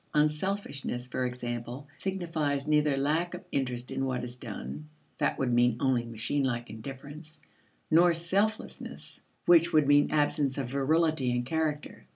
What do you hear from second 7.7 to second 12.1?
nor selflessness which would mean absence of virility and character.